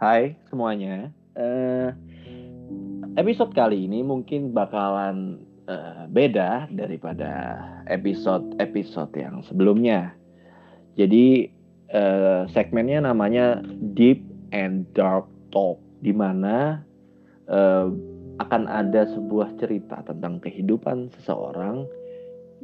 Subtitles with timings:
[0.00, 1.12] Hai semuanya.
[1.36, 1.92] Uh,
[3.20, 10.16] episode kali ini mungkin bakalan uh, beda daripada episode-episode yang sebelumnya.
[10.96, 11.52] Jadi
[11.92, 13.60] uh, segmennya namanya
[13.92, 14.24] Deep
[14.56, 16.80] and Dark Talk, di mana
[17.52, 17.92] uh,
[18.40, 21.84] akan ada sebuah cerita tentang kehidupan seseorang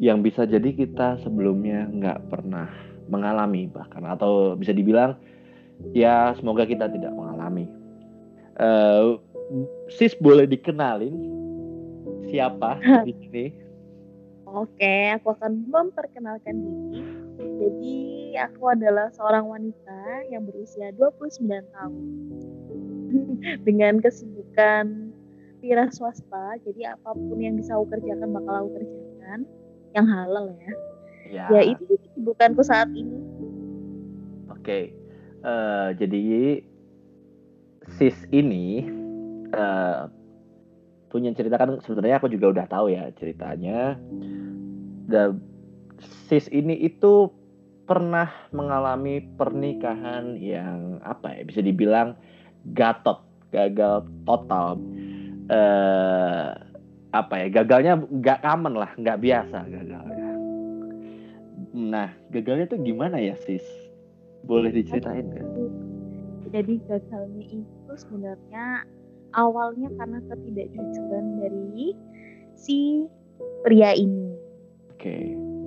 [0.01, 2.73] yang bisa jadi kita sebelumnya nggak pernah
[3.13, 5.21] mengalami bahkan atau bisa dibilang
[5.93, 7.69] ya semoga kita tidak mengalami.
[8.57, 9.21] Uh,
[9.93, 11.15] sis boleh dikenalin
[12.33, 13.47] siapa di sini?
[14.47, 17.03] Oke, aku akan memperkenalkan diri.
[17.37, 17.99] Jadi
[18.41, 22.05] aku adalah seorang wanita yang berusia 29 tahun.
[23.67, 25.13] Dengan kesibukan
[25.61, 29.41] wira swasta, jadi apa pun yang bisa aku kerjakan bakal aku kerjakan
[29.93, 30.73] yang halal ya.
[31.27, 33.19] Ya, ya itu kesibukanku saat ini.
[34.47, 34.95] Oke.
[35.47, 36.59] Uh, jadi
[37.95, 38.83] sis ini
[39.55, 40.11] uh,
[41.07, 43.95] punya cerita kan sebenarnya aku juga udah tahu ya ceritanya.
[45.07, 45.39] Dan
[46.27, 47.31] sis ini itu
[47.87, 52.19] pernah mengalami pernikahan yang apa ya bisa dibilang
[52.75, 53.23] gatot,
[53.55, 54.83] gagal total.
[55.47, 56.59] Uh,
[57.15, 60.31] apa ya gagalnya nggak common lah, nggak biasa gagalnya.
[61.71, 63.86] Nah gagalnya tuh gimana ya sis?
[64.47, 65.47] Boleh diceritain kan?
[66.55, 68.87] Jadi gagalnya itu sebenarnya
[69.35, 71.93] awalnya karena ketidakjujuran dari
[72.55, 73.05] si
[73.67, 74.33] pria ini.
[74.95, 75.03] Oke.
[75.03, 75.25] Okay.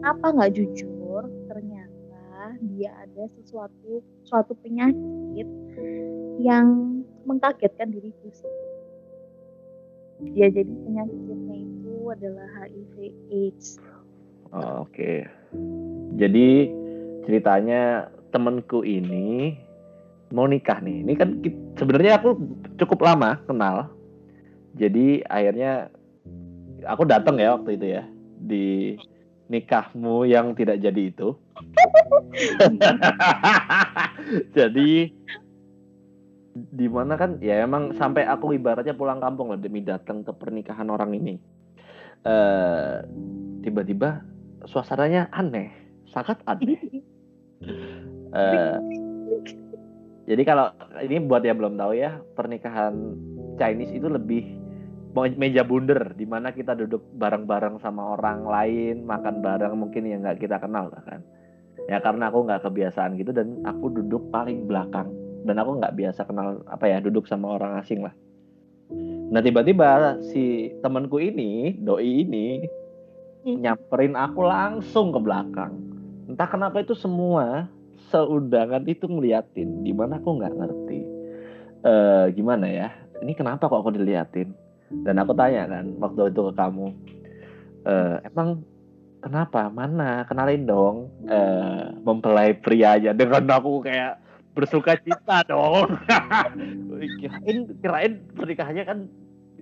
[0.07, 1.27] Apa nggak jujur?
[1.51, 5.47] Ternyata dia ada sesuatu suatu penyakit
[6.39, 8.53] yang mengkagetkan diriku sih.
[10.35, 12.95] Ya jadi penyakitnya itu adalah HIV
[13.31, 13.67] AIDS.
[14.55, 14.89] Oh, Oke.
[14.95, 15.17] Okay.
[16.19, 16.47] Jadi
[17.23, 19.57] ceritanya temenku ini
[20.33, 21.05] mau nikah nih.
[21.05, 21.29] Ini kan
[21.77, 22.37] sebenarnya aku
[22.77, 23.89] cukup lama kenal.
[24.77, 25.89] Jadi akhirnya
[26.85, 28.03] aku datang ya waktu itu ya
[28.39, 28.95] di
[29.49, 31.33] nikahmu yang tidak jadi itu.
[34.57, 34.91] jadi
[36.59, 40.87] di mana kan ya emang sampai aku ibaratnya pulang kampung lah demi datang ke pernikahan
[40.87, 41.35] orang ini.
[42.19, 42.99] Uh,
[43.63, 44.21] tiba-tiba
[44.67, 45.71] suasananya aneh,
[46.11, 46.77] sangat aneh.
[48.29, 48.77] Uh,
[50.29, 50.69] jadi kalau
[51.01, 53.17] ini buat yang belum tahu ya, pernikahan
[53.57, 54.45] Chinese itu lebih
[55.35, 60.45] meja bundar di mana kita duduk bareng-bareng sama orang lain, makan bareng mungkin yang nggak
[60.45, 61.25] kita kenal kan.
[61.89, 65.09] Ya karena aku nggak kebiasaan gitu dan aku duduk paling belakang
[65.49, 68.13] dan aku nggak biasa kenal apa ya duduk sama orang asing lah.
[69.33, 72.61] Nah tiba-tiba si temanku ini, doi ini
[73.49, 73.65] hmm.
[73.65, 75.73] nyamperin aku langsung ke belakang.
[76.29, 77.65] Entah kenapa itu semua
[78.09, 80.99] seundangan itu ngeliatin di mana aku nggak ngerti.
[81.79, 82.87] Uh, gimana ya?
[83.23, 84.51] Ini kenapa kok aku diliatin?
[84.89, 86.87] Dan aku tanya kan waktu itu ke kamu
[87.85, 88.65] uh, emang
[89.21, 89.69] kenapa?
[89.69, 90.25] Mana?
[90.25, 90.95] Kenalin dong.
[91.29, 94.19] Uh, mempelai prianya dengan aku kayak
[94.57, 95.95] bersuka cita dong.
[97.21, 98.99] Kirain kirain pernikahannya kan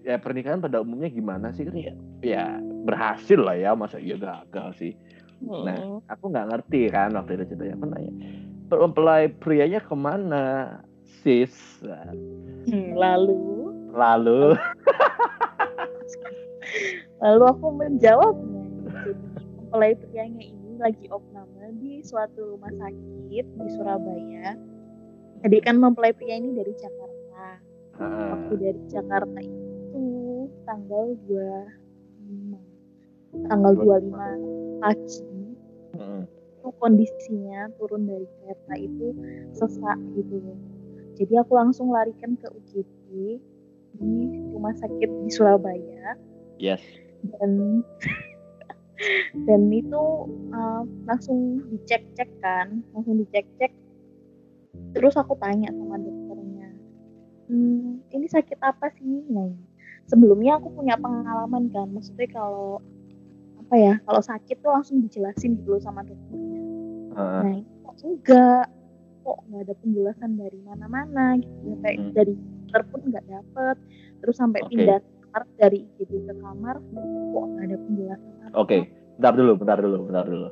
[0.01, 1.67] ya pernikahan pada umumnya gimana sih?
[1.67, 1.93] Kan ya
[2.23, 2.43] ya
[2.87, 4.93] berhasil lah ya masa iya gagal sih
[5.45, 7.73] Nah, aku nggak ngerti kan waktu itu ceritanya.
[7.77, 8.13] Aku nanya,
[8.73, 10.45] mempelai prianya ke mana,
[11.21, 11.53] sis?
[12.67, 13.71] Hmm, lalu?
[13.93, 14.57] Lalu?
[17.23, 18.63] lalu aku menjawabnya.
[19.61, 24.57] Mempelai prianya ini lagi opname di suatu rumah sakit di Surabaya.
[25.45, 27.45] Jadi kan mempelai pria ini dari Jakarta.
[27.97, 28.33] Uh.
[28.33, 30.05] Waktu dari Jakarta itu
[30.65, 31.86] tanggal 25
[33.47, 35.21] tanggal 25 pagi
[35.97, 36.23] hmm.
[36.27, 39.07] itu kondisinya turun dari kereta itu
[39.55, 40.37] sesak gitu.
[41.17, 43.41] Jadi aku langsung larikan ke UGD
[43.97, 44.13] di
[44.53, 46.13] rumah sakit di Surabaya.
[46.61, 46.83] Yes.
[47.25, 47.81] Dan
[49.49, 50.03] dan itu
[50.53, 53.73] uh, langsung dicek-cek kan langsung dicek-cek.
[54.93, 56.69] Terus aku tanya sama dokternya
[57.49, 59.25] hmm, ini sakit apa sih?
[59.31, 59.51] Nah
[60.07, 62.79] sebelumnya aku punya pengalaman kan maksudnya kalau
[63.67, 66.61] apa ya kalau sakit tuh langsung dijelasin dulu sama dokternya.
[67.11, 67.43] Uh.
[67.43, 68.65] nah ini kok enggak?
[69.27, 72.11] Kok nggak ada penjelasan dari mana-mana gitu sampai hmm.
[72.15, 73.77] dari dokter pun nggak dapet.
[74.23, 74.69] Terus sampai okay.
[74.71, 78.81] pindah kamar dari IGD ke kamar kok nggak ada penjelasan oke okay.
[79.19, 80.47] bentar dulu bentar dulu bentar dulu.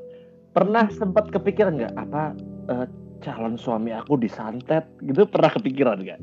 [0.51, 2.23] Pernah sempat kepikiran nggak apa
[2.67, 2.85] uh,
[3.23, 6.19] calon suami aku disantet gitu pernah kepikiran nggak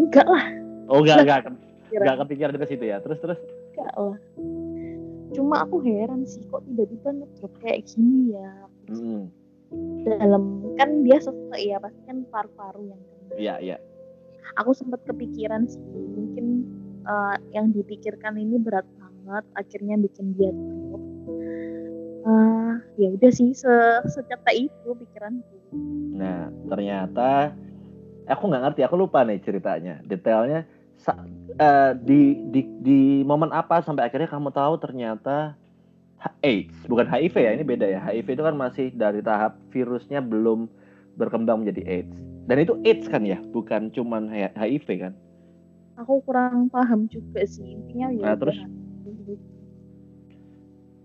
[0.00, 0.44] enggak lah.
[0.88, 1.38] Oh enggak enggak
[1.92, 2.56] enggak kepikiran.
[2.56, 3.04] ke situ ya.
[3.04, 3.38] Terus terus?
[3.76, 4.16] Enggak lah
[5.30, 8.50] cuma aku heran sih kok tiba-tiba ngedrop kayak gini ya.
[8.90, 9.30] Hmm.
[10.02, 13.02] dalam kan dia sesuai ya pasti kan paru-paru yang
[13.38, 13.76] iya iya.
[14.58, 16.66] Aku sempat kepikiran sih mungkin
[17.06, 21.02] uh, yang dipikirkan ini berat banget akhirnya bikin dia drop.
[22.26, 23.70] Uh, ya udah sih se
[24.10, 25.56] secepat itu pikiranku.
[26.18, 27.54] Nah ternyata
[28.26, 30.02] aku nggak ngerti aku lupa nih ceritanya.
[30.02, 30.66] Detailnya
[31.60, 35.54] uh, di di di momen apa sampai akhirnya kamu tahu ternyata
[36.44, 38.00] AIDS bukan HIV ya ini beda ya.
[38.00, 40.68] HIV itu kan masih dari tahap virusnya belum
[41.16, 42.16] berkembang menjadi AIDS.
[42.48, 45.12] Dan itu AIDS kan ya bukan cuman HIV kan?
[46.00, 48.56] Aku kurang paham juga sih intinya ya nah, terus?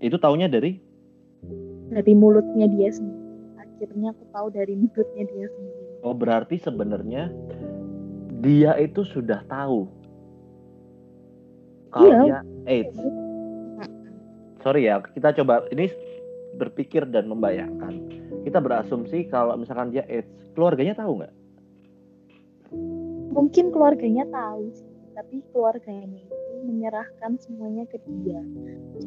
[0.04, 0.80] itu taunya dari?
[1.92, 3.24] Dari mulutnya dia sendiri.
[3.60, 5.84] Akhirnya aku tahu dari mulutnya dia sendiri.
[6.04, 7.32] Oh berarti sebenarnya
[8.44, 9.88] dia itu sudah tahu
[11.96, 12.20] kalau iya.
[12.28, 12.98] dia AIDS.
[14.60, 15.88] Sorry ya kita coba ini
[16.60, 18.04] berpikir dan membayangkan.
[18.44, 20.28] Kita berasumsi kalau misalkan dia AIDS
[20.60, 21.34] keluarganya tahu nggak?
[23.32, 26.36] Mungkin keluarganya tahu sih tapi keluarganya itu
[26.68, 28.44] menyerahkan semuanya ke dia.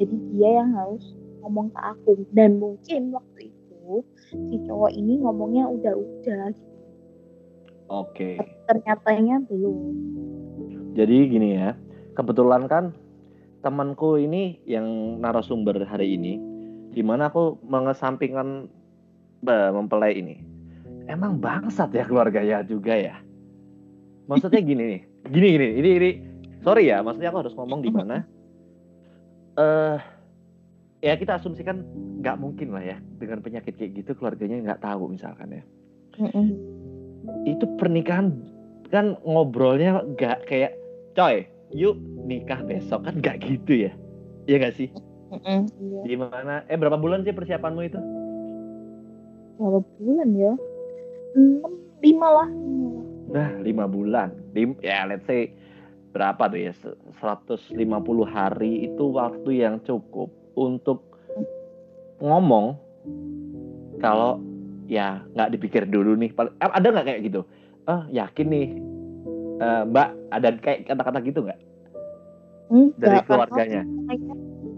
[0.00, 1.04] Jadi dia yang harus
[1.44, 2.24] ngomong ke aku.
[2.32, 4.00] Dan mungkin waktu itu
[4.48, 6.76] si cowok ini ngomongnya udah-udah gitu.
[7.88, 8.36] Oke.
[8.40, 8.64] Okay.
[8.68, 9.76] ternyatanya belum.
[10.96, 11.76] Jadi gini ya
[12.18, 12.90] kebetulan kan
[13.62, 16.42] temanku ini yang narasumber hari ini
[16.90, 18.66] di mana aku mengesampingkan
[19.46, 20.42] mempelai ini.
[21.06, 23.16] Emang bangsat ya keluarganya juga ya?
[24.26, 26.10] Maksudnya gini nih gini gini ini ini
[26.66, 28.26] sorry ya maksudnya aku harus ngomong di mana?
[29.54, 29.96] Eh uh,
[30.98, 31.86] ya kita asumsikan
[32.18, 35.62] nggak mungkin lah ya dengan penyakit kayak gitu keluarganya nggak tahu misalkan ya.
[37.46, 38.34] Itu pernikahan
[38.90, 40.74] kan ngobrolnya nggak kayak
[41.14, 43.04] coy yuk nikah besok.
[43.04, 43.92] Kan nggak gitu ya?
[44.48, 44.88] Iya gak sih?
[45.28, 45.68] Mm
[46.08, 46.64] gimana?
[46.72, 48.00] Eh berapa bulan sih persiapanmu itu?
[49.60, 50.52] Berapa bulan ya?
[51.36, 52.48] Enam lima lah.
[53.28, 54.32] Nah lima bulan.
[54.56, 55.52] Lim, ya let's say
[56.16, 56.72] berapa tuh ya?
[57.20, 57.76] 150
[58.24, 61.04] hari itu waktu yang cukup untuk
[62.24, 62.80] ngomong
[64.00, 64.40] kalau
[64.88, 66.32] ya nggak dipikir dulu nih.
[66.64, 67.44] Ada nggak kayak gitu?
[67.84, 68.68] Oh yakin nih
[69.58, 71.60] uh, mbak ada kayak kata-kata gitu nggak?
[72.68, 73.82] Enggak, dari keluarganya?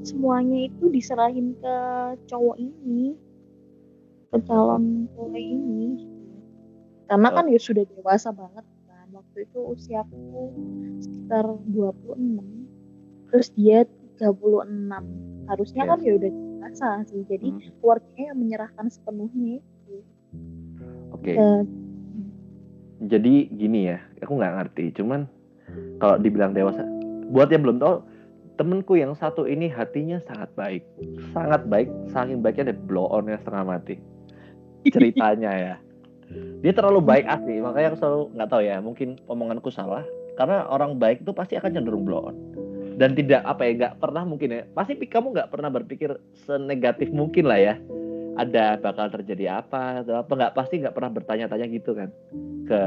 [0.00, 1.76] semuanya itu diserahin ke
[2.30, 3.12] cowok ini.
[4.32, 6.08] Ke calon cowok ini.
[7.10, 7.52] Karena kan oh.
[7.52, 9.06] ya sudah dewasa banget kan.
[9.12, 10.54] Waktu itu usiaku
[11.02, 12.60] sekitar 26
[13.30, 13.86] terus dia
[14.18, 14.34] 36
[15.46, 15.90] harusnya yes.
[15.90, 17.20] kan ya udah dewasa sih.
[17.28, 17.60] Jadi hmm.
[17.82, 19.96] keluarganya yang menyerahkan sepenuhnya itu.
[21.12, 21.34] Oke.
[21.34, 21.36] Okay.
[21.36, 21.62] uh,
[23.00, 24.84] jadi gini ya aku nggak ngerti.
[25.00, 25.24] Cuman
[26.02, 26.84] kalau dibilang dewasa
[27.30, 27.94] buat yang belum tahu
[28.60, 30.84] temenku yang satu ini hatinya sangat baik.
[31.32, 33.96] Sangat baik saking baiknya ada blow onnya setengah mati.
[34.84, 35.74] Ceritanya ya.
[36.60, 40.04] Dia terlalu baik asli makanya aku selalu nggak tahu ya mungkin omonganku salah.
[40.36, 42.36] Karena orang baik itu pasti akan cenderung blow on.
[43.00, 44.62] Dan tidak apa ya nggak pernah mungkin ya.
[44.76, 47.74] Pasti kamu nggak pernah berpikir senegatif mungkin lah ya
[48.38, 52.10] ada bakal terjadi apa atau apa nggak pasti nggak pernah bertanya-tanya gitu kan
[52.68, 52.82] ke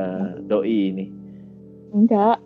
[0.47, 1.05] doi ini.
[1.91, 2.39] Enggak.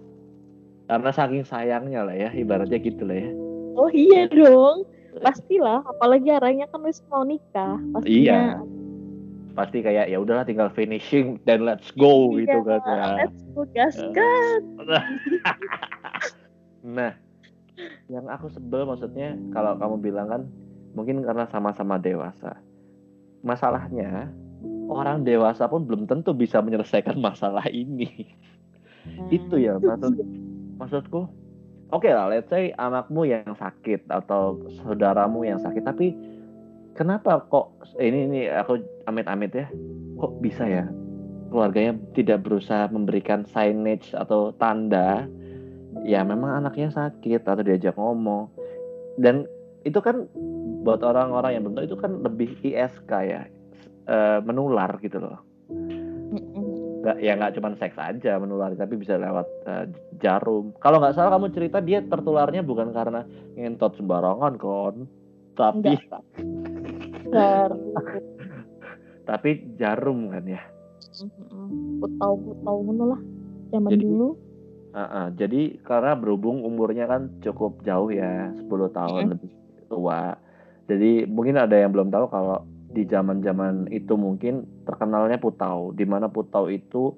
[0.87, 3.29] Karena saking sayangnya lah ya ibaratnya gitu lah ya.
[3.77, 8.07] Oh iya dong pastilah apalagi arahnya kan wis mau nikah pastinya.
[8.07, 8.41] Iya.
[9.57, 13.25] Pasti kayak ya udahlah tinggal finishing dan let's go iya, gitu kan ya.
[13.25, 14.61] let's go gaskan
[16.97, 17.11] nah
[18.05, 20.41] yang aku sebel maksudnya kalau kamu bilang kan
[20.93, 22.53] mungkin karena sama-sama dewasa
[23.47, 24.27] masalahnya
[24.91, 28.27] orang dewasa pun belum tentu bisa menyelesaikan masalah ini.
[29.31, 30.19] Itu ya maksud
[30.75, 31.31] maksudku.
[31.87, 36.11] Oke okay lah let's say anakmu yang sakit atau saudaramu yang sakit tapi
[36.99, 39.67] kenapa kok ini ini aku amit-amit ya
[40.19, 40.83] kok bisa ya?
[41.47, 45.23] Keluarganya tidak berusaha memberikan signage atau tanda
[46.03, 48.51] ya memang anaknya sakit atau diajak ngomong.
[49.15, 49.47] Dan
[49.87, 50.27] itu kan
[50.87, 53.43] buat orang-orang yang belum tahu itu kan lebih ISK ya
[54.07, 55.43] e, menular gitu loh.
[57.03, 59.85] Nggak ya nggak cuma seks aja menular tapi bisa lewat uh,
[60.23, 60.71] jarum.
[60.79, 65.07] Kalau nggak salah kamu cerita dia tertularnya bukan karena ngentot sembarangan kon.
[65.59, 65.91] Tapi
[69.29, 70.63] tapi jarum kan ya.
[71.99, 73.21] Putau putau lah
[73.75, 74.29] zaman jadi, dulu.
[74.95, 79.31] Uh, uh, jadi karena berhubung umurnya kan cukup jauh ya 10 tahun mm.
[79.35, 79.51] lebih
[79.87, 80.35] tua
[80.87, 82.63] jadi mungkin ada yang belum tahu kalau
[82.95, 87.13] di zaman-zaman itu mungkin terkenalnya Putau, di mana Putau itu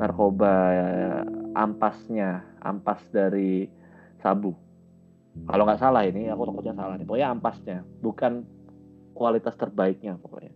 [0.00, 0.72] narkoba
[1.52, 3.68] ampasnya, ampas dari
[4.24, 4.56] sabu.
[5.44, 7.06] Kalau nggak salah ini, aku takutnya salah nih.
[7.08, 8.44] Pokoknya ampasnya, bukan
[9.12, 10.52] kualitas terbaiknya pokoknya.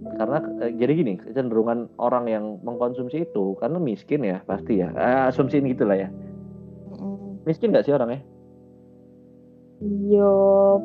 [0.00, 5.28] karena eh, jadi gini kecenderungan orang yang mengkonsumsi itu karena miskin ya pasti ya eh,
[5.28, 6.08] asumsiin gitulah ya
[7.44, 8.24] miskin nggak sih orangnya
[9.82, 10.30] Yo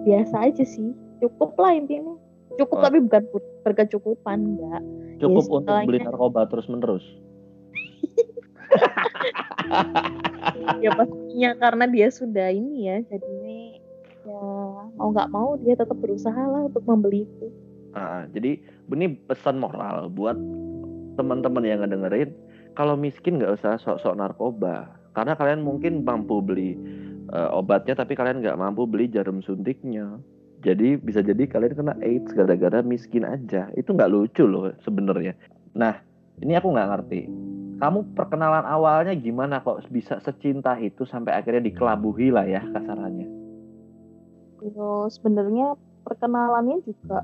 [0.02, 0.96] biasa aja sih.
[1.20, 2.16] Cukup lah intinya.
[2.56, 2.84] Cukup Oh.
[2.84, 4.84] tapi bukan ber- berkecukupan enggak.
[5.16, 7.04] cukup Yes, untuk beli narkoba terus menerus
[10.84, 13.80] Ya pastinya karena dia sudah ini ya jadinya
[14.26, 14.42] ya
[14.98, 17.48] mau nggak mau dia tetap berusaha lah untuk membeli itu.
[17.96, 18.60] Nah, jadi
[18.92, 20.36] ini pesan moral buat
[21.16, 22.36] teman-teman yang ngedengerin
[22.76, 26.76] kalau miskin nggak usah sok-sok narkoba karena kalian mungkin mampu beli
[27.32, 30.20] eh, obatnya tapi kalian nggak mampu beli jarum suntiknya.
[30.66, 33.70] Jadi bisa jadi kalian kena AIDS gara-gara miskin aja.
[33.78, 35.38] Itu nggak lucu loh sebenarnya.
[35.78, 36.02] Nah
[36.42, 37.22] ini aku nggak ngerti.
[37.76, 43.28] Kamu perkenalan awalnya gimana kok bisa secinta itu sampai akhirnya dikelabuhi lah ya kasarannya?
[44.64, 45.76] Terus sebenarnya
[46.08, 47.22] perkenalannya juga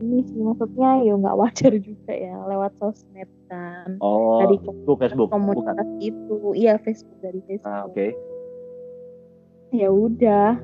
[0.00, 4.00] ini sih maksudnya ya nggak wajar juga ya lewat sosmed kan.
[4.00, 5.28] oh Dari Facebook Facebook.
[5.30, 6.36] bukan komunitas itu.
[6.56, 7.68] Iya Facebook dari Facebook.
[7.68, 8.31] ah, oke
[9.72, 10.60] ya udah.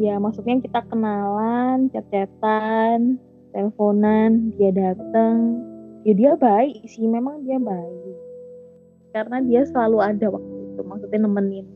[0.00, 3.20] Ya maksudnya kita kenalan chat-chatan
[3.52, 5.60] teleponan dia datang
[6.06, 8.16] ya dia baik sih memang dia baik.
[9.12, 11.66] Karena dia selalu ada waktu itu maksudnya nemenin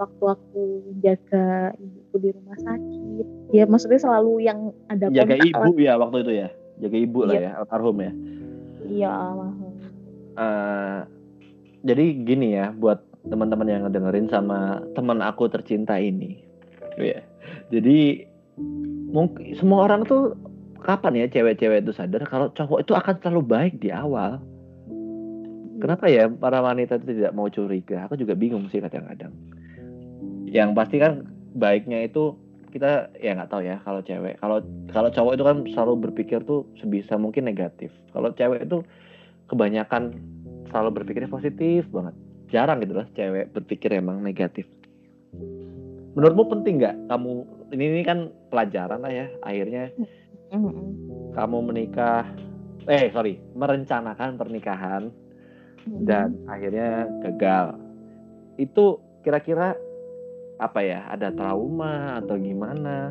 [0.00, 0.62] waktu aku
[1.04, 3.26] jaga ibuku di rumah sakit.
[3.52, 6.48] Dia maksudnya selalu yang ada jaga ibu ya waktu itu ya?
[6.80, 7.42] Jaga ibu lah Iya.
[7.44, 8.12] ya almarhum ya?
[8.84, 9.72] Iya almarhum.
[10.34, 11.00] Eh,
[11.84, 16.44] jadi gini ya buat teman-teman yang ngedengerin sama teman aku tercinta ini.
[17.00, 17.24] Ya
[17.72, 18.28] jadi
[19.10, 20.36] mungkin semua orang tuh
[20.84, 24.38] kapan ya cewek-cewek itu sadar kalau cowok itu akan selalu baik di awal?
[25.80, 28.06] Kenapa ya para wanita itu tidak mau curiga?
[28.08, 29.32] Aku juga bingung sih kadang-kadang.
[30.48, 32.36] Yang pasti kan baiknya itu
[32.70, 34.38] kita ya nggak tahu ya kalau cewek.
[34.38, 34.62] Kalau
[34.92, 37.90] kalau cowok itu kan selalu berpikir tuh sebisa mungkin negatif.
[38.12, 38.84] Kalau cewek itu
[39.50, 40.14] kebanyakan
[40.70, 42.16] selalu berpikirnya positif banget
[42.54, 44.70] jarang gitu loh cewek berpikir emang negatif.
[46.14, 47.30] Menurutmu penting nggak kamu
[47.74, 49.90] ini, ini kan pelajaran lah ya akhirnya
[51.34, 52.22] kamu menikah
[52.86, 55.10] eh sorry merencanakan pernikahan
[56.06, 57.74] dan akhirnya gagal.
[58.54, 59.74] Itu kira-kira
[60.62, 63.10] apa ya ada trauma atau gimana?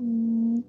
[0.00, 0.64] Hmm,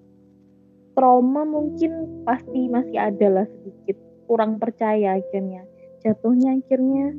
[0.92, 3.96] trauma mungkin pasti masih ada lah sedikit
[4.28, 5.64] kurang percaya akhirnya.
[6.04, 7.16] Jatuhnya akhirnya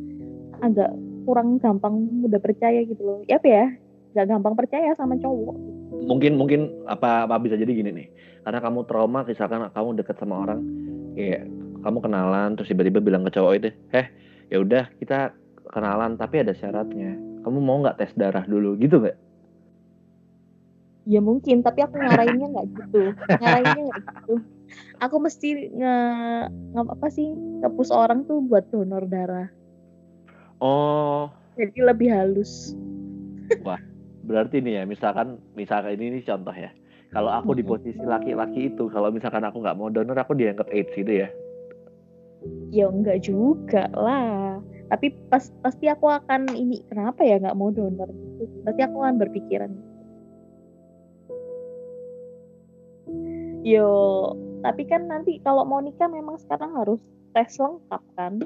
[0.63, 0.91] agak
[1.29, 3.19] kurang gampang mudah percaya gitu loh.
[3.29, 3.67] Ya apa ya?
[4.17, 5.57] Nggak gampang percaya sama cowok.
[6.09, 8.09] Mungkin mungkin apa apa bisa jadi gini nih.
[8.43, 10.61] Karena kamu trauma misalkan kamu deket sama orang
[11.13, 11.45] kayak
[11.85, 14.07] kamu kenalan terus tiba-tiba bilang ke cowok itu eh
[14.49, 15.37] ya udah kita
[15.69, 17.15] kenalan tapi ada syaratnya.
[17.45, 18.75] Kamu mau nggak tes darah dulu?
[18.81, 19.17] Gitu nggak?
[21.09, 23.03] Ya mungkin tapi aku ngarahinnya nggak gitu.
[23.37, 24.35] Ngarahinnya nggak gitu.
[25.01, 25.97] Aku mesti nge,
[26.77, 27.33] nge apa sih
[27.65, 29.49] ngepus orang tuh buat donor darah
[30.63, 31.31] oh.
[31.59, 32.77] Jadi lebih halus.
[34.29, 36.69] Berarti nih ya misalkan misalkan ini, ini contoh ya.
[37.09, 40.93] Kalau aku di posisi laki-laki itu kalau misalkan aku nggak mau donor aku dianggap AIDS
[40.93, 41.29] gitu ya?
[42.69, 44.61] Ya enggak juga lah.
[44.93, 48.45] Tapi pas pasti aku akan ini kenapa ya nggak mau donor gitu?
[48.69, 49.73] Pasti aku akan berpikiran.
[53.65, 53.89] Yo
[54.61, 57.01] tapi kan nanti kalau mau nikah memang sekarang harus
[57.33, 58.37] tes lengkap kan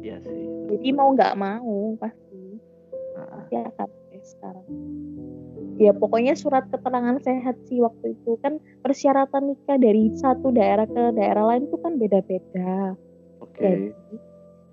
[0.00, 0.44] iya sih.
[0.72, 2.58] Jadi mau nggak mau pasti.
[3.16, 3.88] Nah, pasti akan
[4.20, 4.66] sekarang.
[5.80, 8.36] Ya pokoknya surat keterangan sehat sih waktu itu.
[8.44, 12.94] Kan persyaratan nikah dari satu daerah ke daerah lain itu kan beda-beda.
[13.40, 13.64] Oke.
[13.64, 14.16] Jadi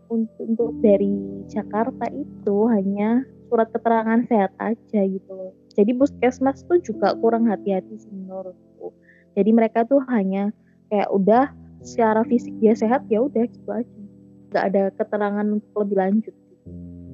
[0.08, 1.12] untuk, untuk dari
[1.48, 5.56] Jakarta itu hanya surat keterangan sehat aja gitu.
[5.76, 8.92] Jadi puskesmas tuh juga kurang hati-hati sih menurutku.
[9.38, 10.52] Jadi mereka tuh hanya
[10.90, 11.46] kayak udah
[11.86, 14.02] secara fisik dia sehat ya udah gitu aja.
[14.50, 16.36] Gak ada keterangan lebih lanjut.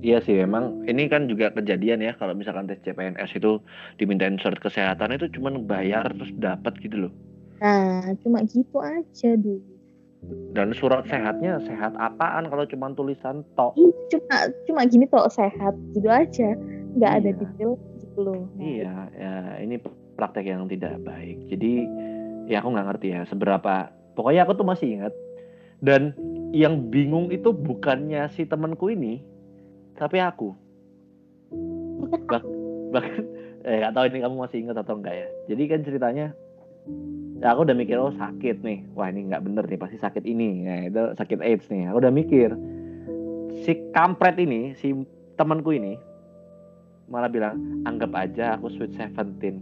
[0.04, 3.64] Iya sih memang ini kan juga kejadian ya kalau misalkan tes CPNS itu
[3.96, 7.14] dimintain surat kesehatan itu cuma bayar terus dapat gitu loh.
[7.64, 9.64] Nah cuma gitu aja dulu.
[10.52, 13.76] Dan surat sehatnya sehat apaan kalau cuma tulisan tok.
[13.80, 14.36] Ih, Cuma
[14.68, 16.52] cuma gini tuh sehat gitu aja.
[17.00, 17.40] Nggak ada Iya.
[17.40, 17.72] detail
[18.04, 18.44] gitu loh.
[18.60, 19.80] Iya, ya ini
[20.20, 21.48] praktek yang tidak baik.
[21.48, 21.88] Jadi
[22.52, 23.88] ya aku nggak ngerti ya seberapa.
[24.20, 25.14] Pokoknya aku tuh masih ingat.
[25.80, 26.12] Dan
[26.54, 29.26] yang bingung itu bukannya si temanku ini,
[29.98, 30.54] tapi aku.
[32.30, 32.46] Bah-
[32.94, 33.26] bahkan
[33.66, 35.28] eh nggak tahu ini kamu masih ingat atau enggak ya.
[35.50, 36.28] Jadi kan ceritanya
[37.42, 38.86] ya aku udah mikir oh sakit nih.
[38.94, 40.50] Wah ini nggak bener nih pasti sakit ini.
[40.62, 41.90] Nah, itu sakit AIDS nih.
[41.90, 42.54] Aku udah mikir
[43.66, 44.94] si kampret ini, si
[45.34, 45.98] temanku ini
[47.10, 49.60] malah bilang anggap aja aku sweet seventeen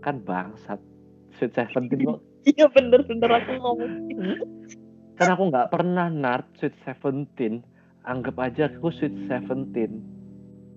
[0.00, 0.80] kan bangsat
[1.36, 3.92] sweet seventeen kok iya bener-bener aku ngomong
[5.18, 7.66] Karena aku nggak pernah nart sweet seventeen.
[8.06, 10.00] Anggap aja aku sweet seventeen.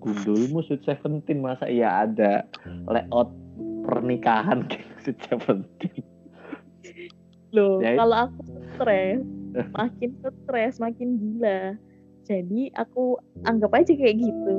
[0.02, 2.50] Gundulmu sweet seventeen masa iya ada
[2.90, 3.30] layout
[3.86, 6.02] pernikahan kayak sweet seventeen.
[7.52, 8.42] loh Ya, kalau aku
[8.80, 9.22] stres
[9.76, 11.76] makin stres makin gila
[12.24, 14.56] jadi aku anggap aja kayak gitu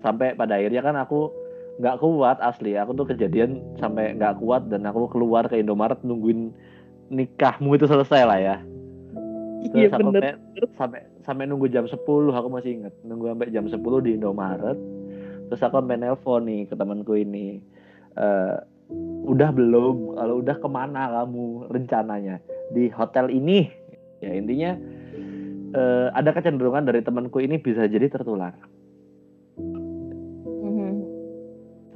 [0.00, 1.28] Sampai pada akhirnya kan aku
[1.76, 2.78] nggak kuat asli.
[2.78, 6.54] Aku tuh kejadian sampai nggak kuat dan aku keluar ke Indomaret nungguin
[7.10, 8.56] nikahmu itu selesai lah ya.
[9.74, 10.38] iya Terus bener.
[10.38, 11.98] sampai, sampai sampai nunggu jam 10
[12.30, 14.78] aku masih inget nunggu sampai jam 10 di Indomaret.
[15.46, 17.62] Terus aku sampai nelpon nih ke temanku ini
[18.16, 18.56] Eh,
[19.28, 20.16] udah belum?
[20.16, 22.40] Kalau udah ke mana kamu rencananya?
[22.72, 23.68] Di hotel ini?
[24.24, 24.72] Ya intinya
[25.76, 28.56] eh, ada kecenderungan dari temanku ini bisa jadi tertular.
[30.64, 30.96] Mhm.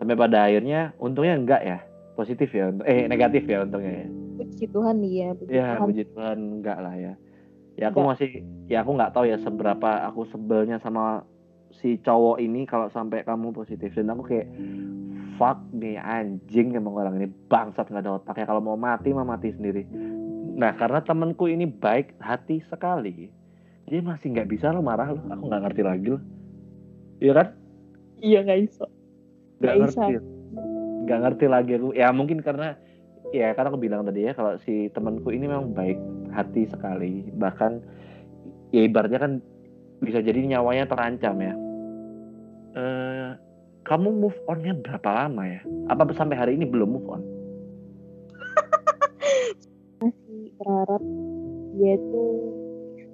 [0.01, 1.79] sampai pada akhirnya untungnya enggak ya.
[2.13, 4.09] Positif ya eh negatif ya untungnya ya
[4.51, 5.87] puji Tuhan iya puji ya Tuhan.
[5.87, 7.15] puji Tuhan enggak lah ya.
[7.79, 8.11] Ya aku Enggak.
[8.19, 8.31] masih
[8.67, 11.23] ya aku nggak tahu ya seberapa aku sebelnya sama
[11.71, 13.95] si cowok ini kalau sampai kamu positif.
[13.95, 14.51] Dan aku kayak
[15.39, 18.51] fuck nih anjing emang orang ini bangsat nggak ada otaknya.
[18.51, 19.87] Kalau mau mati mah mati sendiri.
[20.59, 23.31] Nah karena temanku ini baik hati sekali
[23.91, 26.19] dia masih nggak bisa lo marah lo aku nggak ngerti lagi lo
[27.19, 27.49] iya kan?
[28.23, 28.87] Iya nggak iso.
[29.61, 30.15] Nggak ngerti.
[31.01, 31.89] nggak ngerti lagi aku.
[31.97, 32.77] Ya mungkin karena
[33.31, 35.99] ya karena aku bilang tadi ya kalau si temanku ini memang baik
[36.35, 37.27] hati sekali.
[37.35, 37.73] Bahkan
[38.75, 39.33] ya ibaratnya kan
[40.03, 41.55] bisa jadi nyawanya terancam ya.
[42.75, 43.29] Eh
[43.87, 45.61] kamu move onnya berapa lama ya?
[45.91, 47.23] Apa sampai hari ini belum move on?
[50.05, 51.03] Masih berharap
[51.81, 52.31] dia tuh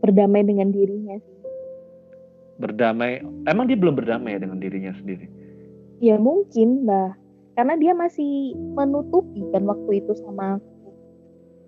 [0.03, 1.39] berdamai dengan dirinya sih.
[2.57, 5.29] Berdamai emang dia belum berdamai ya dengan dirinya sendiri?
[6.01, 7.17] Ya mungkin lah
[7.57, 10.93] karena dia masih menutupi kan waktu itu sama aku.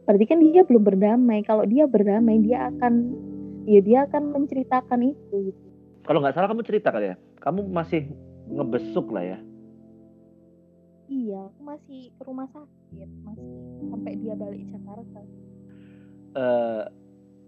[0.05, 1.41] Berarti kan dia belum berdamai.
[1.49, 3.17] Kalau dia berdamai dia akan
[3.65, 5.53] ya dia akan menceritakan itu.
[5.53, 5.63] Gitu.
[6.09, 7.17] kalau nggak salah kamu cerita kali ya.
[7.41, 8.09] Kamu masih
[8.49, 9.39] ngebesuk lah ya.
[11.09, 13.09] Iya aku masih ke rumah sakit.
[13.25, 13.49] Masih
[13.89, 15.21] sampai dia balik Jakarta.
[16.37, 16.85] Eh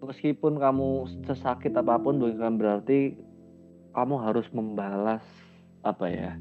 [0.01, 0.89] meskipun kamu
[1.29, 3.21] sesakit apa pun bukan berarti
[3.93, 5.25] kamu harus membalas
[5.85, 6.33] apa ya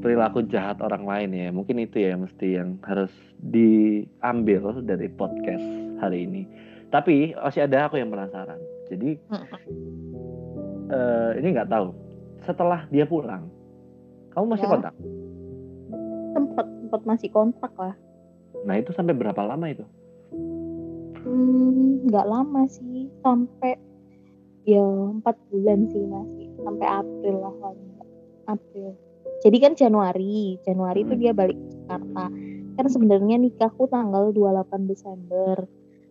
[0.00, 1.48] perilaku jahat orang lain ya.
[1.50, 3.10] Mungkin itu ya mesti yang harus
[3.42, 5.64] diambil dari podcast
[6.00, 6.42] hari ini.
[6.88, 8.60] Tapi masih ada aku yang penasaran.
[8.88, 9.16] Jadi
[10.92, 11.92] eh, ini nggak tahu.
[12.42, 13.46] Setelah dia pulang
[14.32, 14.72] kamu masih Ya.
[14.72, 14.94] kontak?
[16.32, 17.94] Sempat sempat masih kontak lah.
[18.64, 19.84] Nah itu sampai berapa lama itu?
[21.22, 23.12] Hmm, nggak lama sih.
[23.20, 23.76] Sampai
[24.64, 26.48] ya empat bulan sih masih.
[26.64, 27.54] Sampai April lah.
[28.48, 28.96] April
[29.42, 31.22] jadi kan Januari Januari itu Hmm.
[31.22, 32.24] dia balik ke Jakarta.
[32.72, 35.66] Kan sebenarnya nikahku tanggal 28 Desember.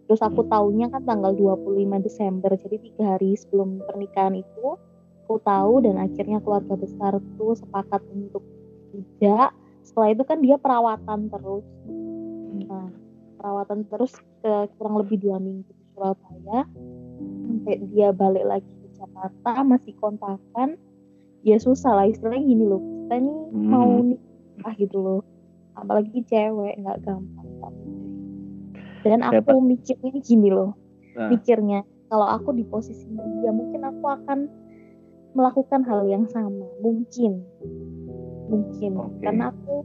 [0.06, 0.52] Terus aku Hmm.
[0.52, 2.52] taunya kan tanggal 25 Desember.
[2.60, 4.76] Jadi tiga hari sebelum pernikahan itu
[5.24, 8.44] aku tahu dan akhirnya keluarga besar tuh sepakat untuk
[8.91, 9.56] tidak.
[9.88, 11.65] Setelah itu kan dia perawatan terus.
[12.67, 12.91] Nah,
[13.39, 14.13] perawatan terus
[14.44, 16.67] ke kurang lebih dua minggu di Surabaya.
[17.48, 20.76] Sampai dia balik lagi ke Jakarta masih kontakan
[21.42, 23.68] ya susah lah istilahnya gini loh kita ini Hmm.
[23.68, 25.22] mau nikah gitu loh
[25.74, 27.76] apalagi cewek nggak gampang
[29.02, 29.42] dan Siapa?
[29.44, 30.72] aku mikirnya gini loh
[31.12, 31.28] Nah.
[31.28, 33.04] mikirnya kalau aku di posisi
[33.42, 34.40] dia mungkin aku akan
[35.32, 37.42] melakukan hal yang sama mungkin
[38.48, 39.20] mungkin Oke.
[39.22, 39.84] karena aku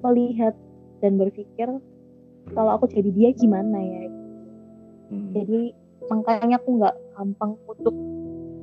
[0.00, 0.52] melihat
[1.00, 1.68] dan berpikir
[2.52, 4.02] kalau aku jadi dia gimana ya
[5.04, 5.30] Hmm.
[5.32, 5.76] jadi
[6.06, 7.92] makanya aku nggak gampang untuk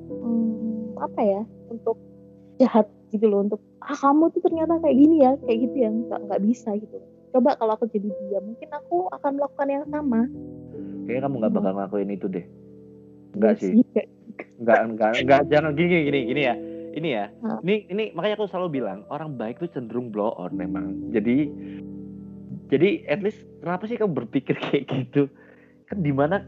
[0.10, 1.98] hmm, apa ya untuk
[2.62, 6.20] jahat gitu loh untuk ah kamu tuh ternyata kayak gini ya kayak gitu ya nggak
[6.30, 6.98] nggak bisa gitu
[7.34, 10.22] coba kalau aku jadi dia mungkin aku akan melakukan yang sama
[11.10, 12.46] kayaknya kamu nggak bakal ngelakuin itu deh
[13.32, 14.04] Enggak sih Iya.
[14.62, 16.56] Enggak, enggak, enggak, jangan gini, gini, gini ya.
[16.92, 17.26] Ini ya.
[17.66, 21.10] Ini, ini makanya aku selalu bilang orang baik tuh cenderung blow on memang.
[21.10, 21.50] Jadi,
[22.70, 25.26] jadi at least kenapa sih kamu berpikir kayak gitu?
[25.90, 26.46] Kan di mana?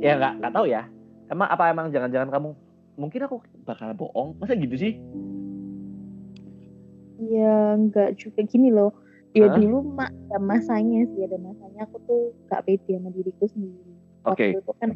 [0.00, 0.88] Ya nggak, nggak tahu ya.
[1.30, 2.48] Emang apa emang jangan-jangan kamu
[2.96, 3.36] mungkin aku
[3.68, 4.40] bakal bohong?
[4.40, 4.96] Masa gitu sih?
[7.20, 8.96] Ya nggak juga gini loh.
[9.36, 9.54] Ya Hah?
[9.54, 13.94] dulu mak ada masanya sih ada masanya aku tuh gak pede sama diriku sendiri.
[14.26, 14.56] Oke.
[14.56, 14.90] Waktu itu kan.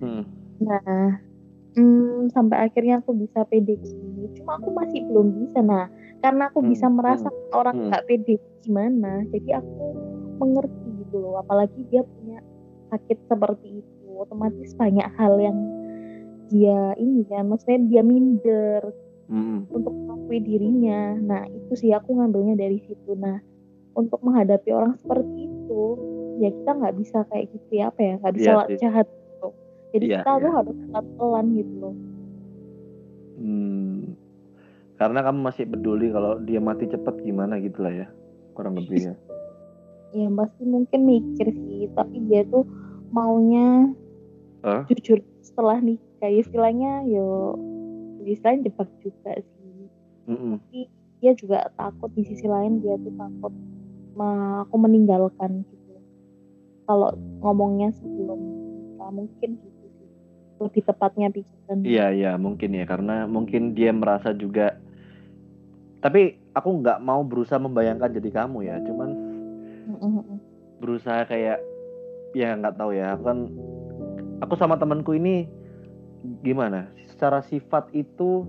[0.00, 0.22] Hmm.
[0.64, 1.20] Nah,
[1.76, 4.32] hmm, sampai akhirnya aku bisa pede gini.
[4.40, 5.60] Cuma aku masih belum bisa.
[5.60, 7.86] Nah, karena aku Hmm, bisa merasa orang hmm.
[7.92, 9.84] nggak pede gimana, jadi aku
[10.40, 11.40] mengerti gitu loh.
[11.40, 12.38] Apalagi dia punya
[12.92, 15.58] sakit seperti itu, otomatis banyak hal yang
[16.50, 18.82] dia ini kan, maksudnya dia minder
[19.30, 19.62] Hmm.
[19.70, 21.14] untuk mengakui dirinya.
[21.14, 23.14] Nah, itu sih aku ngambilnya dari situ.
[23.14, 23.38] Nah,
[23.94, 25.82] untuk menghadapi orang seperti itu,
[26.40, 28.78] ya kita nggak bisa kayak gitu ya apa ya nggak bisa sih.
[28.80, 29.48] jahat gitu
[29.92, 30.56] jadi Iya, kita tuh iya.
[30.56, 30.76] harus
[31.20, 31.96] pelan gitu loh
[33.40, 34.20] Hmm,
[35.00, 38.08] karena kamu masih peduli kalau dia mati cepat gimana gitu lah ya
[38.52, 39.14] kurang lebih ya.
[40.16, 42.68] ya pasti mungkin mikir sih tapi dia tuh
[43.08, 43.96] maunya
[44.60, 44.84] Hah?
[44.92, 47.56] jujur setelah nikah ya istilahnya yo
[48.26, 49.88] istilahnya jebak juga sih.
[50.30, 50.62] Mm-mm.
[50.62, 50.86] tapi
[51.20, 53.52] dia juga takut di sisi lain dia tuh takut
[54.16, 55.94] ma aku meninggalkan gitu.
[56.84, 60.08] Kalau ngomongnya sebelum nikah mungkin gitu sih.
[60.60, 61.76] Lebih tepatnya pikiran.
[61.86, 62.84] Iya iya mungkin ya.
[62.84, 64.76] Karena mungkin dia merasa juga.
[66.00, 69.10] Tapi aku nggak mau berusaha membayangkan jadi kamu ya, cuman
[70.80, 71.60] berusaha kayak
[72.32, 73.20] ya nggak tahu ya.
[73.20, 73.38] Aku kan
[74.40, 75.44] aku sama temanku ini
[76.40, 76.88] gimana
[77.20, 78.48] secara sifat itu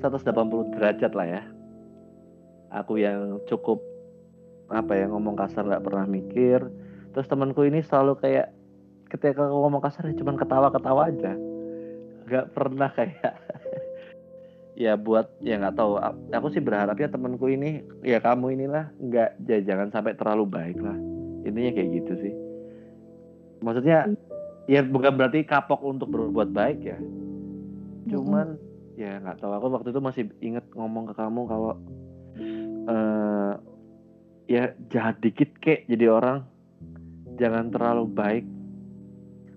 [0.00, 1.42] 180 derajat lah ya.
[2.72, 3.84] Aku yang cukup
[4.72, 6.64] apa ya ngomong kasar nggak pernah mikir.
[7.12, 8.56] Terus temanku ini selalu kayak
[9.12, 11.36] ketika aku ngomong kasar ya cuman ketawa-ketawa aja.
[12.24, 13.36] Nggak pernah kayak
[14.88, 16.00] ya buat ya nggak tahu.
[16.32, 20.96] Aku sih berharapnya temanku ini ya kamu inilah nggak ya jangan sampai terlalu baik lah.
[21.44, 22.34] Intinya kayak gitu sih.
[23.60, 24.08] Maksudnya
[24.72, 26.96] ya bukan berarti kapok untuk berbuat baik ya
[28.06, 28.58] cuman
[28.96, 29.52] ya nggak tahu.
[29.56, 31.72] Aku waktu itu masih inget ngomong ke kamu kalau
[32.86, 33.52] eh
[34.46, 36.46] ya jahat dikit kek jadi orang.
[37.36, 38.44] Jangan terlalu baik.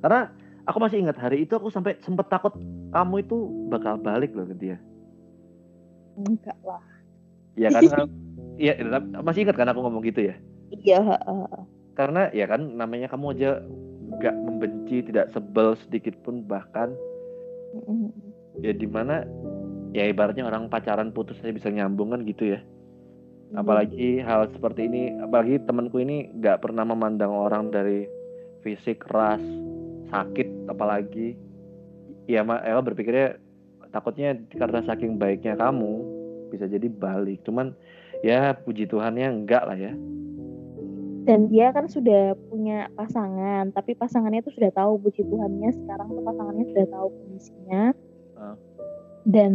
[0.03, 0.31] Karena
[0.67, 2.51] aku masih ingat hari itu aku sampai sempet takut
[2.91, 3.37] kamu itu
[3.71, 4.77] bakal balik loh ke dia.
[6.19, 6.83] Enggak lah.
[7.55, 7.83] Ya kan?
[8.59, 8.75] Iya
[9.23, 10.35] masih ingat kan aku ngomong gitu ya?
[10.67, 10.99] Iya
[11.95, 13.63] karena ya kan namanya kamu aja
[14.19, 16.91] nggak membenci tidak sebel sedikit pun bahkan.
[18.59, 19.23] Ya di mana
[19.95, 22.59] ya ibaratnya orang pacaran putus aja bisa nyambung kan gitu ya.
[23.57, 28.05] Apalagi hal seperti ini apalagi temanku ini nggak pernah memandang orang dari
[28.61, 29.41] fisik ras
[30.13, 31.33] sakit apalagi.
[32.29, 33.41] Ya mak Ella berpikirnya
[33.89, 36.05] takutnya karena saking baiknya kamu
[36.53, 37.41] bisa jadi balik.
[37.41, 37.73] Cuman
[38.21, 39.93] ya puji Tuhannya enggak lah ya.
[41.25, 46.21] Dan dia kan sudah punya pasangan tapi pasangannya tuh sudah tahu puji Tuhannya sekarang tuh
[46.21, 47.83] pasangannya sudah tahu kondisinya.
[49.27, 49.53] Dan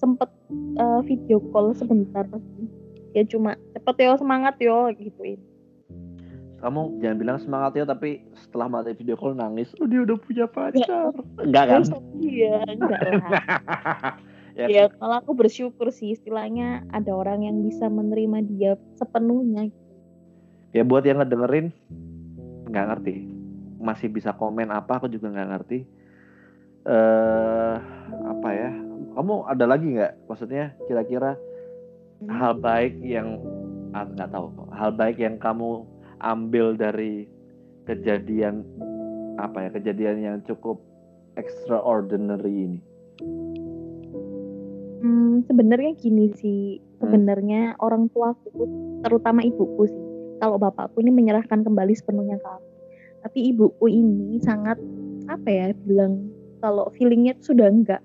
[0.00, 0.30] sempet
[0.78, 2.26] eh, video call sebentar.
[3.14, 5.38] Ya cuma cepet yo semangat yo gituin.
[6.64, 9.70] Kamu jangan bilang semangat ya tapi setelah mati video call nangis.
[9.78, 11.12] Oh dia udah punya pacar.
[11.38, 11.82] Enggak kan?
[12.18, 13.44] Iya enggak lah.
[14.54, 19.66] Ya, ya kalau aku bersyukur sih istilahnya ada orang yang bisa menerima dia sepenuhnya.
[20.70, 21.74] Ya buat yang ngedengerin
[22.70, 23.26] nggak ngerti.
[23.82, 25.78] Masih bisa komen apa aku juga nggak ngerti.
[26.86, 27.76] Eh
[28.30, 28.70] apa ya
[29.14, 30.12] kamu ada lagi nggak?
[30.26, 31.38] Maksudnya kira-kira
[32.26, 33.38] hal baik yang
[33.94, 34.50] ah, nggak tahu.
[34.74, 35.86] Hal baik yang kamu
[36.22, 37.30] ambil dari
[37.86, 38.64] kejadian
[39.38, 40.80] apa ya kejadian yang cukup
[41.38, 42.80] extraordinary ini?
[45.04, 48.64] Hmm, sebenarnya gini sih, sebenarnya orang tuaku,
[49.04, 50.04] terutama ibuku sih,
[50.40, 52.68] kalau bapakku ini menyerahkan kembali sepenuhnya ke aku.
[53.24, 54.80] Tapi ibuku ini sangat
[55.28, 56.28] apa ya bilang
[56.60, 58.00] kalau feelingnya sudah enggak.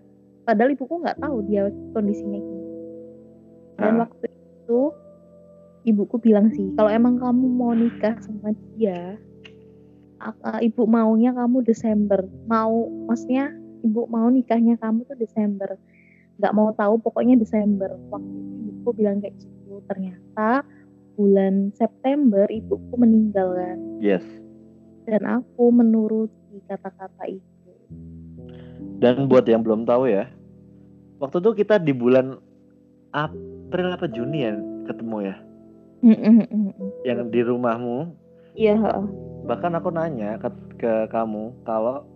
[0.49, 2.65] Padahal ibuku nggak tahu dia kondisinya gini.
[3.77, 4.09] Dan Ah.
[4.09, 4.81] waktu itu
[5.85, 9.13] ibuku bilang sih, kalau emang kamu mau nikah sama dia,
[10.65, 12.25] ibu maunya kamu Desember.
[12.49, 15.79] Mau, maksudnya ibu mau nikahnya kamu tuh Desember
[16.39, 20.63] nggak mau tahu pokoknya Desember waktu itu ibuku bilang kayak gitu ternyata
[21.19, 24.23] bulan September ibuku meninggal kan yes
[25.03, 27.71] dan aku menuruti kata-kata itu
[29.03, 30.31] dan buat yang belum tahu ya
[31.19, 32.39] waktu itu kita di bulan
[33.12, 34.55] April apa Juni ya
[34.88, 35.36] ketemu ya?
[37.03, 38.15] Yang di rumahmu.
[38.55, 38.75] Iya
[39.45, 42.08] bahkan aku nanya ke, ke kamu kalau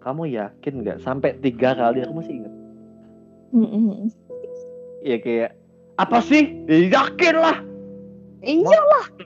[0.00, 0.98] kamu yakin nggak?
[1.02, 2.54] Sampai tiga kali aku masih ingat.
[3.54, 4.10] Mm-mm.
[5.06, 5.54] ya kayak
[6.02, 6.50] apa sih?
[6.66, 7.56] Ya, yakin lah
[8.42, 8.82] iya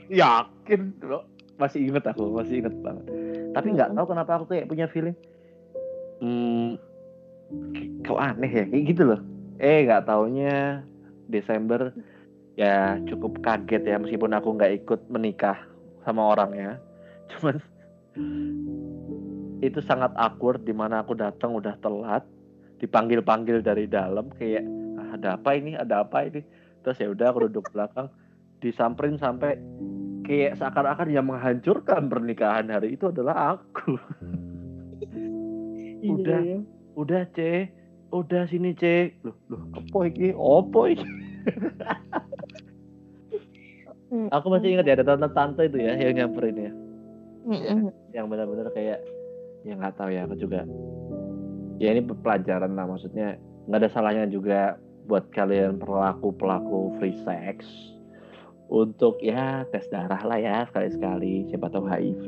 [0.09, 0.93] yakin.
[1.05, 1.25] Loh
[1.57, 3.05] masih inget aku masih inget banget.
[3.53, 5.17] Tapi nggak tahu kenapa aku kayak punya feeling
[6.21, 6.77] hmm,
[8.07, 8.65] kok aneh ya?
[8.67, 9.21] Kayak gitu loh.
[9.61, 10.85] Eh nggak taunya
[11.29, 11.93] Desember.
[12.59, 15.57] Ya cukup kaget ya meskipun aku nggak ikut menikah
[16.05, 16.77] sama orangnya.
[17.33, 17.57] Cuman
[19.61, 22.25] itu sangat awkward di mana aku datang udah telat
[22.81, 24.65] dipanggil-panggil dari dalam kayak
[24.97, 25.77] "Ah, ada apa ini?
[25.77, 26.41] Ada apa ini?
[26.81, 28.09] Terus ya udah aku duduk belakang
[28.61, 29.57] disamperin sampai
[30.25, 33.97] kayak seakan-akan yang menghancurkan pernikahan hari itu adalah aku.
[36.01, 36.41] Iya, Udah.
[36.41, 36.59] iya.
[37.01, 37.65] Udah c
[38.13, 40.37] udah sini c loh loh apa iki?
[40.37, 41.09] Opo iki?
[44.37, 46.73] Aku masih ingat ya ada tante-tante itu ya yang nyamperin ya.
[47.41, 47.89] Mm-mm.
[48.13, 49.01] yang benar-benar kayak
[49.65, 50.69] ya nggak tahu ya aku juga
[51.81, 54.77] ya ini pelajaran lah maksudnya nggak ada salahnya juga
[55.09, 57.65] buat kalian pelaku pelaku free sex
[58.71, 61.51] untuk ya tes darah lah ya sekali-sekali.
[61.51, 62.27] Siapa tahu HIV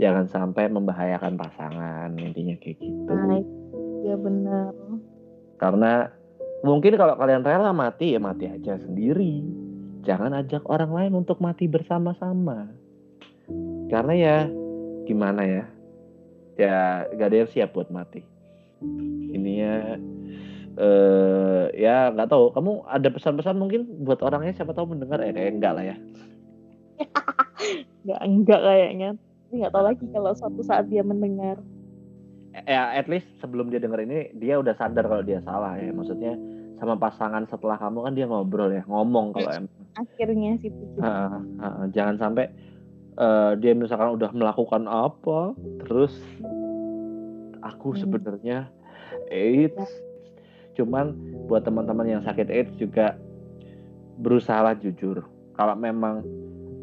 [0.00, 3.12] jangan sampai membahayakan pasangan intinya kayak gitu.
[3.12, 3.44] Nah,
[4.00, 4.72] ya benar.
[5.60, 6.08] karena
[6.64, 9.44] mungkin kalau kalian rela mati ya mati aja sendiri.
[10.00, 12.72] Jangan ajak orang lain untuk mati bersama-sama.
[13.92, 14.36] Karena ya
[15.04, 15.64] gimana ya?
[16.56, 18.24] Ya gak ada yang siap buat mati.
[19.36, 19.76] Ini ya
[20.80, 22.56] eh ya nggak tahu.
[22.56, 24.56] Kamu ada pesan-pesan mungkin buat orangnya?
[24.56, 25.96] Siapa tahu mendengar eh kayak enggak lah ya.
[28.00, 29.10] Enggak, enggak kayaknya.
[29.50, 31.58] Tapi nggak tahu lagi kalau suatu saat dia mendengar.
[32.70, 36.38] ya at least sebelum dia denger ini dia udah sadar kalau dia salah ya maksudnya
[36.78, 41.86] sama pasangan setelah kamu kan dia ngobrol ya ngomong kalau emang Akhirnya sih ha, ha.
[41.90, 42.50] jangan sampai
[43.14, 46.14] eh, dia misalkan udah melakukan apa terus
[47.62, 48.06] aku Hmm.
[48.06, 48.66] sebenarnya
[49.30, 49.86] AIDS
[50.74, 51.14] cuman
[51.46, 53.14] buat teman-teman yang sakit AIDS juga
[54.18, 55.22] berusaha jujur
[55.54, 56.22] kalau memang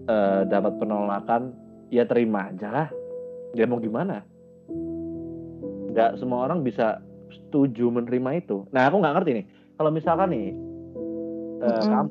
[0.08, 1.52] eh, dapat penolakan
[1.94, 2.88] ya terima aja lah.
[3.56, 4.24] Dia mau gimana?
[5.92, 8.68] Nggak semua orang bisa setuju menerima itu.
[8.72, 9.46] Nah aku nggak ngerti nih.
[9.78, 10.48] Kalau misalkan nih
[11.62, 11.92] eh, Mm-mm.
[11.92, 12.10] kamu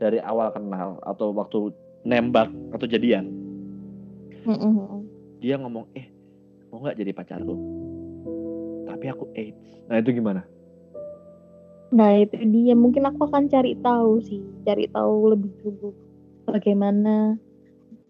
[0.00, 1.70] dari awal kenal atau waktu
[2.04, 3.32] nembak atau jadian
[4.44, 5.08] Mm-mm.
[5.40, 6.04] dia ngomong eh
[6.68, 7.56] mau nggak jadi pacarku
[8.84, 9.84] tapi aku AIDS.
[9.88, 10.44] Nah itu gimana?
[11.92, 12.72] Nah itu dia.
[12.72, 15.92] Mungkin aku akan cari tahu sih, cari tahu lebih dulu
[16.48, 17.36] bagaimana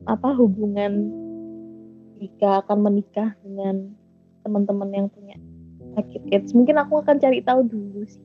[0.05, 1.11] apa hubungan
[2.21, 3.93] jika akan menikah dengan
[4.45, 5.37] teman-teman yang punya
[5.97, 6.53] sakit AIDS.
[6.53, 8.25] Mungkin aku akan cari tahu dulu sih.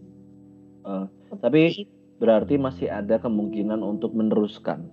[0.83, 1.91] Seperti tapi itu.
[2.19, 4.89] berarti masih ada kemungkinan untuk meneruskan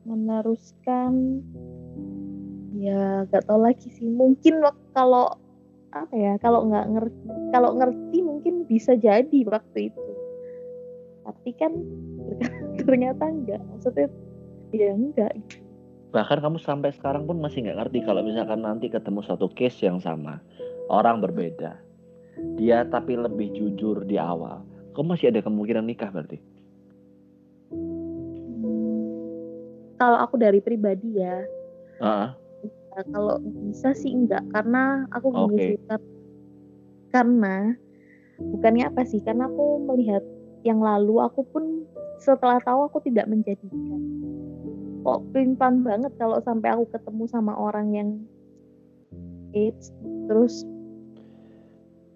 [0.00, 1.44] meneruskan
[2.74, 4.08] ya gak tahu lagi sih.
[4.08, 4.64] Mungkin
[4.96, 5.36] kalau
[5.90, 10.10] apa ya kalau nggak ngerti kalau ngerti mungkin bisa jadi waktu itu
[11.26, 11.74] tapi kan
[12.78, 14.06] ternyata enggak maksudnya
[14.70, 15.34] ya enggak.
[16.10, 20.02] Bahkan kamu sampai sekarang pun masih nggak ngerti kalau misalkan nanti ketemu satu case yang
[20.02, 20.42] sama.
[20.90, 21.78] Orang berbeda.
[22.58, 24.66] Dia tapi lebih jujur di awal.
[24.94, 26.42] Kamu masih ada kemungkinan nikah berarti?
[30.00, 31.46] Kalau aku dari pribadi ya.
[32.02, 32.34] Ah,
[32.90, 33.36] Nah, kalau
[33.70, 34.42] bisa sih enggak.
[34.50, 35.66] Karena aku gini Oke.
[35.72, 36.10] sih kar-
[37.14, 37.78] karena
[38.50, 39.22] bukannya apa sih?
[39.22, 40.26] Karena aku melihat
[40.66, 41.86] yang lalu aku pun
[42.18, 44.00] setelah tahu aku tidak menjadikan
[45.00, 48.08] kok pelan banget kalau sampai aku ketemu sama orang yang
[49.56, 49.90] AIDS
[50.28, 50.62] terus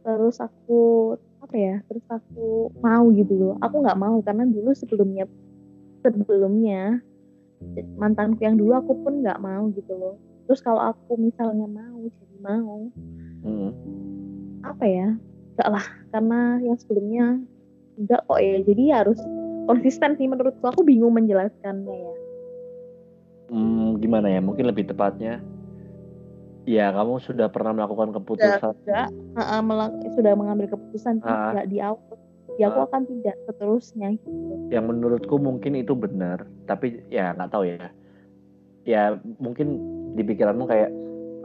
[0.04, 3.54] terus aku apa ya terus aku mau gitu loh.
[3.64, 5.24] Aku nggak mau karena dulu sebelumnya
[6.04, 7.00] sebelumnya
[7.96, 10.16] mantanku yang dulu aku pun nggak mau gitu loh.
[10.44, 12.92] Terus kalau aku misalnya mau jadi mau
[13.48, 13.70] hmm.
[14.60, 15.08] apa ya
[15.56, 15.86] enggak lah.
[16.12, 17.24] Karena yang sebelumnya
[17.96, 18.56] enggak kok ya.
[18.60, 19.20] Jadi harus
[19.64, 20.64] konsisten sih menurutku.
[20.68, 22.23] Aku bingung menjelaskannya ya
[23.48, 24.40] Hmm, gimana ya?
[24.40, 25.40] Mungkin lebih tepatnya
[26.64, 31.52] ya kamu sudah pernah melakukan sudah keputusan enggak uh, melak- sudah mengambil keputusan Ah.
[31.52, 32.16] tidak di awal.
[32.56, 34.16] Ya aku akan tidak seterusnya.
[34.16, 37.92] Gitu yang menurutku mungkin itu benar tapi ya nggak tahu ya.
[38.84, 39.02] Ya
[39.40, 39.80] mungkin
[40.16, 40.90] di pikiranmu kayak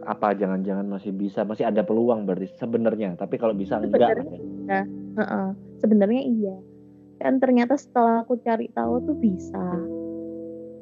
[0.08, 3.20] apa jangan-jangan masih bisa masih ada peluang berarti sebenarnya.
[3.20, 4.82] Tapi kalau bisa enggak Sebenarnya.
[5.20, 5.48] Heeh.
[5.84, 6.56] sebenarnya iya.
[7.20, 9.60] Kan ternyata setelah aku cari tahu tuh bisa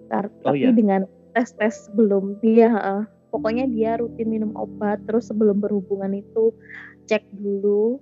[0.08, 0.72] Tar- Oh, tapi iya?
[0.72, 1.04] dengan
[1.36, 3.04] tes tes sebelum dia heeh.
[3.28, 6.56] pokoknya dia rutin minum obat terus sebelum berhubungan itu
[7.06, 8.00] cek dulu.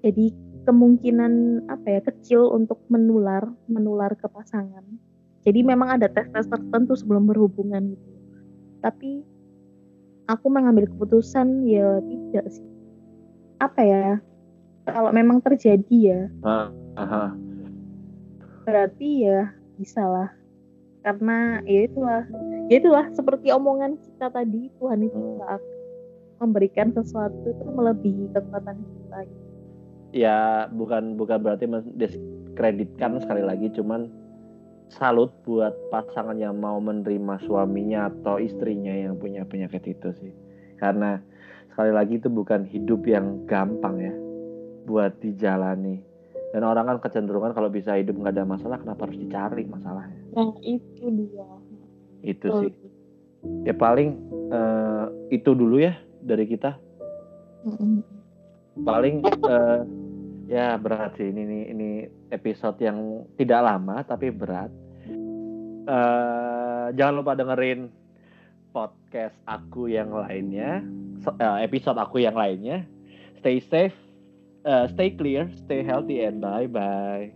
[0.00, 0.32] Jadi
[0.64, 4.82] kemungkinan apa ya kecil untuk menular menular ke pasangan.
[5.44, 8.10] Jadi memang ada tes tes tertentu sebelum berhubungan gitu.
[8.80, 9.20] Tapi
[10.24, 12.66] aku mengambil keputusan ya tidak sih.
[13.60, 14.04] Apa ya
[14.88, 16.20] kalau memang terjadi ya.
[16.40, 17.24] Ah, aha.
[18.64, 20.32] berarti ya bisa lah
[21.04, 22.24] karena ya itulah
[22.72, 25.44] ya itulah seperti omongan kita tadi Tuhan itu Hmm.
[25.44, 25.60] akan
[26.40, 29.18] memberikan sesuatu itu melebihi kekuatan kita.
[30.14, 34.08] Ya bukan bukan berarti mendiskreditkan sekali lagi cuman
[34.88, 40.32] salut buat pasangan yang mau menerima suaminya atau istrinya yang punya penyakit itu sih.
[40.78, 41.18] Karena
[41.70, 44.14] sekali lagi itu bukan hidup yang gampang ya
[44.84, 46.13] buat dijalani
[46.54, 50.54] dan orang kan kecenderungan kalau bisa hidup nggak ada masalah kenapa harus dicari masalahnya nah
[50.62, 51.48] itu dia
[52.22, 52.60] itu Betul.
[52.62, 52.72] sih
[53.66, 54.14] ya paling
[54.54, 56.78] eh, itu dulu ya dari kita
[57.66, 58.00] Mm-mm.
[58.86, 59.82] paling eh,
[60.44, 61.90] Ya berat sih ini ini, ini
[62.28, 64.68] episode yang tidak lama tapi berat.
[65.84, 67.88] Uh, jangan lupa dengerin
[68.72, 70.84] podcast aku yang lainnya,
[71.40, 72.84] uh, episode aku yang lainnya.
[73.40, 73.96] Stay safe,
[74.64, 77.34] uh, stay clear, stay healthy, and bye bye.